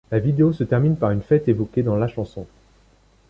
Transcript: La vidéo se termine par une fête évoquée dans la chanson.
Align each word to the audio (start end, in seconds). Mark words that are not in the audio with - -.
La 0.09 0.17
vidéo 0.17 0.51
se 0.51 0.63
termine 0.63 0.97
par 0.97 1.11
une 1.11 1.21
fête 1.21 1.47
évoquée 1.47 1.83
dans 1.83 1.95
la 1.95 2.07
chanson. 2.07 2.47